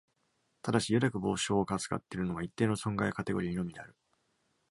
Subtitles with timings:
[0.63, 3.95] ただし、油濁防止法が扱っているのは、一定の損害カテゴリーのみである。